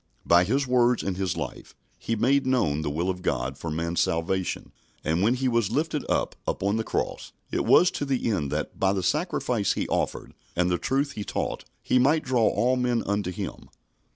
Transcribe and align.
By 0.25 0.45
His 0.45 0.65
words 0.65 1.03
and 1.03 1.15
His 1.15 1.37
life, 1.37 1.75
He 1.99 2.15
made 2.15 2.47
known 2.47 2.81
the 2.81 2.89
will 2.89 3.07
of 3.07 3.21
God 3.21 3.55
for 3.55 3.69
man's 3.69 3.99
salvation; 4.01 4.71
and 5.03 5.21
when 5.21 5.35
He 5.35 5.47
was 5.47 5.69
lifted 5.69 6.09
up 6.09 6.35
upon 6.47 6.77
the 6.77 6.83
cross, 6.83 7.33
it 7.51 7.65
was 7.65 7.91
to 7.91 8.05
the 8.05 8.27
end 8.31 8.51
that, 8.51 8.79
by 8.79 8.93
the 8.93 9.03
sacrifice 9.03 9.73
He 9.73 9.87
offered 9.89 10.33
and 10.55 10.71
the 10.71 10.79
truth 10.79 11.11
He 11.11 11.23
taught, 11.23 11.65
He 11.83 11.99
might 11.99 12.23
draw 12.23 12.47
all 12.47 12.77
men 12.77 13.03
unto 13.05 13.29
Him. 13.29 13.69